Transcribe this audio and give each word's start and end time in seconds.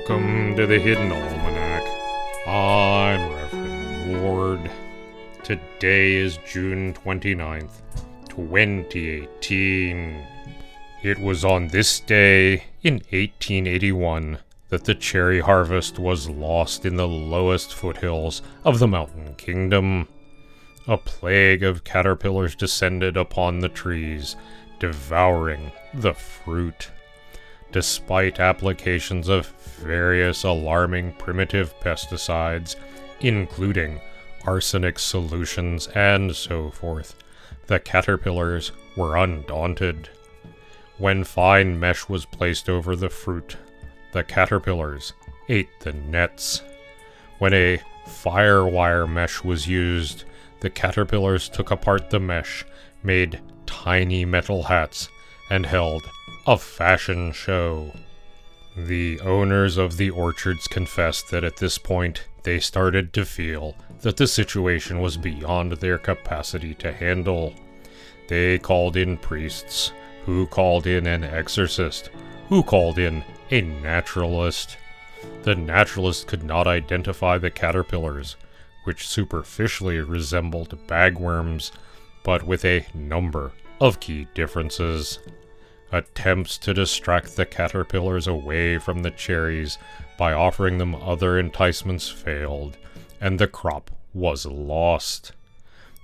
Welcome 0.00 0.56
to 0.56 0.66
the 0.66 0.78
Hidden 0.78 1.12
Almanac. 1.12 1.84
I'm 2.46 3.34
Reverend 3.34 4.22
Mord. 4.22 4.70
Today 5.42 6.14
is 6.14 6.38
June 6.50 6.94
29th, 6.94 7.82
2018. 8.30 10.26
It 11.02 11.18
was 11.18 11.44
on 11.44 11.68
this 11.68 12.00
day 12.00 12.64
in 12.82 12.94
1881 13.10 14.38
that 14.70 14.84
the 14.84 14.94
cherry 14.94 15.40
harvest 15.40 15.98
was 15.98 16.30
lost 16.30 16.86
in 16.86 16.96
the 16.96 17.06
lowest 17.06 17.74
foothills 17.74 18.40
of 18.64 18.78
the 18.78 18.88
Mountain 18.88 19.34
Kingdom. 19.34 20.08
A 20.88 20.96
plague 20.96 21.62
of 21.62 21.84
caterpillars 21.84 22.54
descended 22.54 23.18
upon 23.18 23.58
the 23.58 23.68
trees, 23.68 24.34
devouring 24.78 25.72
the 25.92 26.14
fruit. 26.14 26.90
Despite 27.72 28.40
applications 28.40 29.28
of 29.28 29.46
various 29.78 30.42
alarming 30.42 31.12
primitive 31.12 31.78
pesticides, 31.80 32.74
including 33.20 34.00
arsenic 34.44 34.98
solutions 34.98 35.86
and 35.88 36.34
so 36.34 36.70
forth, 36.70 37.14
the 37.66 37.78
caterpillars 37.78 38.72
were 38.96 39.16
undaunted. 39.16 40.08
When 40.98 41.22
fine 41.22 41.78
mesh 41.78 42.08
was 42.08 42.26
placed 42.26 42.68
over 42.68 42.96
the 42.96 43.08
fruit, 43.08 43.56
the 44.12 44.24
caterpillars 44.24 45.12
ate 45.48 45.68
the 45.80 45.92
nets. 45.92 46.62
When 47.38 47.54
a 47.54 47.80
firewire 48.06 49.08
mesh 49.08 49.44
was 49.44 49.68
used, 49.68 50.24
the 50.60 50.70
caterpillars 50.70 51.48
took 51.48 51.70
apart 51.70 52.10
the 52.10 52.20
mesh, 52.20 52.64
made 53.02 53.40
tiny 53.64 54.24
metal 54.24 54.64
hats, 54.64 55.08
and 55.50 55.64
held 55.64 56.02
a 56.46 56.56
fashion 56.56 57.32
show. 57.32 57.92
The 58.76 59.20
owners 59.20 59.76
of 59.76 59.96
the 59.96 60.10
orchards 60.10 60.66
confessed 60.66 61.30
that 61.30 61.44
at 61.44 61.56
this 61.56 61.76
point 61.76 62.24
they 62.44 62.58
started 62.60 63.12
to 63.12 63.24
feel 63.24 63.76
that 64.00 64.16
the 64.16 64.26
situation 64.26 65.00
was 65.00 65.16
beyond 65.16 65.72
their 65.72 65.98
capacity 65.98 66.74
to 66.76 66.92
handle. 66.92 67.54
They 68.28 68.58
called 68.58 68.96
in 68.96 69.18
priests, 69.18 69.92
who 70.24 70.46
called 70.46 70.86
in 70.86 71.06
an 71.06 71.24
exorcist, 71.24 72.10
who 72.48 72.62
called 72.62 72.98
in 72.98 73.22
a 73.50 73.60
naturalist. 73.60 74.78
The 75.42 75.54
naturalist 75.54 76.26
could 76.26 76.42
not 76.42 76.66
identify 76.66 77.36
the 77.36 77.50
caterpillars, 77.50 78.36
which 78.84 79.06
superficially 79.06 79.98
resembled 79.98 80.78
bagworms, 80.86 81.70
but 82.22 82.44
with 82.44 82.64
a 82.64 82.86
number 82.94 83.52
of 83.80 84.00
key 84.00 84.26
differences. 84.34 85.18
Attempts 85.92 86.56
to 86.58 86.72
distract 86.72 87.34
the 87.34 87.44
caterpillars 87.44 88.28
away 88.28 88.78
from 88.78 89.02
the 89.02 89.10
cherries 89.10 89.76
by 90.16 90.32
offering 90.32 90.78
them 90.78 90.94
other 90.94 91.36
enticements 91.36 92.08
failed, 92.08 92.76
and 93.20 93.38
the 93.38 93.48
crop 93.48 93.90
was 94.14 94.46
lost. 94.46 95.32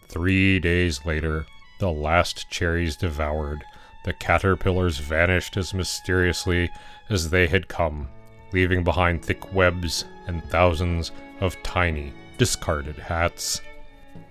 Three 0.09 0.59
days 0.59 1.07
later, 1.07 1.47
the 1.79 1.91
last 1.91 2.51
cherries 2.51 2.97
devoured, 2.97 3.63
the 4.05 4.13
caterpillars 4.13 4.99
vanished 4.99 5.57
as 5.57 5.73
mysteriously 5.73 6.69
as 7.09 7.31
they 7.31 7.47
had 7.47 7.69
come, 7.69 8.09
leaving 8.53 8.83
behind 8.83 9.25
thick 9.25 9.53
webs 9.53 10.05
and 10.27 10.43
thousands 10.51 11.13
of 11.41 11.63
tiny, 11.63 12.13
discarded 12.39 12.97
hats. 12.97 13.61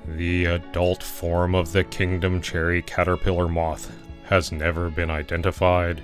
The 0.05 0.45
adult 0.45 1.01
form 1.01 1.55
of 1.55 1.71
the 1.71 1.85
kingdom 1.85 2.41
cherry 2.41 2.81
caterpillar 2.81 3.47
moth 3.47 3.89
has 4.25 4.51
never 4.51 4.89
been 4.89 5.09
identified, 5.09 6.01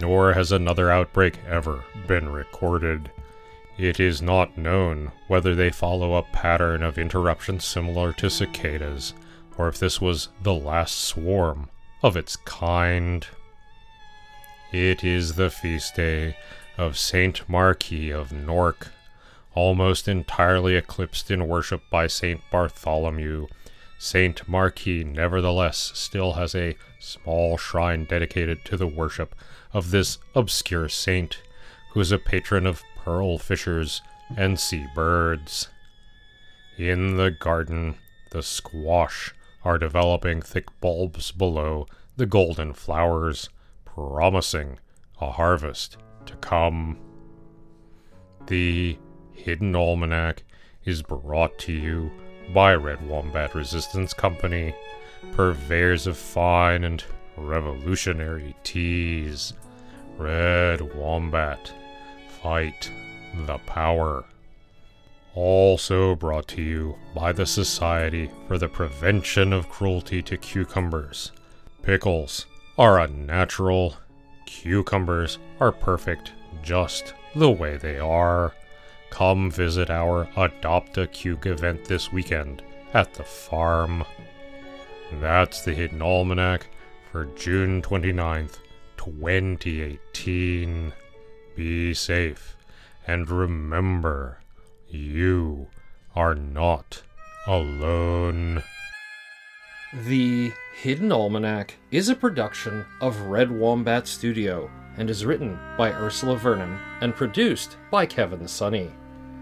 nor 0.00 0.32
has 0.32 0.52
another 0.52 0.90
outbreak 0.90 1.38
ever 1.48 1.84
been 2.06 2.28
recorded. 2.28 3.10
It 3.78 3.98
is 3.98 4.20
not 4.20 4.58
known 4.58 5.12
whether 5.28 5.54
they 5.54 5.70
follow 5.70 6.14
a 6.14 6.22
pattern 6.22 6.82
of 6.82 6.98
interruption 6.98 7.60
similar 7.60 8.12
to 8.14 8.28
cicadas, 8.28 9.14
or 9.56 9.68
if 9.68 9.78
this 9.78 10.00
was 10.00 10.28
the 10.42 10.54
last 10.54 10.98
swarm 10.98 11.68
of 12.02 12.16
its 12.16 12.36
kind. 12.36 13.26
It 14.72 15.04
is 15.04 15.34
the 15.34 15.50
feast 15.50 15.96
day 15.96 16.36
of 16.78 16.98
Saint 16.98 17.48
Marquez 17.48 18.14
of 18.14 18.32
Nork, 18.32 18.88
almost 19.54 20.08
entirely 20.08 20.76
eclipsed 20.76 21.30
in 21.30 21.48
worship 21.48 21.82
by 21.90 22.06
Saint 22.06 22.40
Bartholomew. 22.50 23.46
Saint 24.04 24.48
Marquez, 24.48 25.06
nevertheless, 25.06 25.92
still 25.94 26.32
has 26.32 26.56
a 26.56 26.74
small 26.98 27.56
shrine 27.56 28.04
dedicated 28.04 28.64
to 28.64 28.76
the 28.76 28.88
worship 28.88 29.32
of 29.72 29.92
this 29.92 30.18
obscure 30.34 30.88
saint, 30.88 31.40
who 31.92 32.00
is 32.00 32.10
a 32.10 32.18
patron 32.18 32.66
of 32.66 32.82
pearl 32.96 33.38
fishers 33.38 34.02
and 34.36 34.58
sea 34.58 34.84
birds. 34.92 35.68
In 36.76 37.16
the 37.16 37.30
garden, 37.30 37.94
the 38.32 38.42
squash 38.42 39.32
are 39.62 39.78
developing 39.78 40.42
thick 40.42 40.66
bulbs 40.80 41.30
below 41.30 41.86
the 42.16 42.26
golden 42.26 42.72
flowers, 42.72 43.50
promising 43.84 44.80
a 45.20 45.30
harvest 45.30 45.96
to 46.26 46.34
come. 46.38 46.98
The 48.48 48.98
Hidden 49.30 49.76
Almanac 49.76 50.42
is 50.84 51.02
brought 51.02 51.56
to 51.60 51.72
you 51.72 52.10
by 52.52 52.74
Red 52.74 53.06
Wombat 53.08 53.54
Resistance 53.54 54.12
Company, 54.12 54.74
purveyors 55.32 56.06
of 56.06 56.16
fine 56.16 56.84
and 56.84 57.02
revolutionary 57.36 58.54
teas. 58.64 59.54
Red 60.18 60.94
Wombat, 60.94 61.72
fight 62.42 62.90
the 63.46 63.58
power. 63.58 64.24
Also 65.34 66.14
brought 66.14 66.46
to 66.48 66.62
you 66.62 66.94
by 67.14 67.32
the 67.32 67.46
Society 67.46 68.30
for 68.46 68.58
the 68.58 68.68
Prevention 68.68 69.52
of 69.52 69.70
Cruelty 69.70 70.20
to 70.22 70.36
Cucumbers. 70.36 71.32
Pickles 71.82 72.46
are 72.76 73.00
unnatural. 73.00 73.96
Cucumbers 74.44 75.38
are 75.58 75.72
perfect 75.72 76.32
just 76.62 77.14
the 77.34 77.50
way 77.50 77.78
they 77.78 77.98
are. 77.98 78.52
Come 79.12 79.50
visit 79.50 79.90
our 79.90 80.26
Adopt 80.38 80.96
a 80.96 81.06
Cuke 81.06 81.44
event 81.44 81.84
this 81.84 82.10
weekend 82.10 82.62
at 82.94 83.12
the 83.12 83.22
farm. 83.22 84.06
That's 85.20 85.62
the 85.62 85.74
Hidden 85.74 86.00
Almanac 86.00 86.66
for 87.10 87.26
June 87.36 87.82
29th, 87.82 88.60
2018. 88.96 90.94
Be 91.54 91.92
safe 91.92 92.56
and 93.06 93.28
remember, 93.28 94.38
you 94.88 95.66
are 96.16 96.34
not 96.34 97.02
alone. 97.46 98.62
The 100.06 100.54
Hidden 100.74 101.12
Almanac 101.12 101.76
is 101.90 102.08
a 102.08 102.16
production 102.16 102.86
of 103.02 103.20
Red 103.20 103.50
Wombat 103.50 104.08
Studio 104.08 104.70
and 104.96 105.10
is 105.10 105.26
written 105.26 105.58
by 105.76 105.92
Ursula 105.92 106.38
Vernon 106.38 106.78
and 107.02 107.14
produced 107.14 107.76
by 107.90 108.06
Kevin 108.06 108.48
Sonney. 108.48 108.90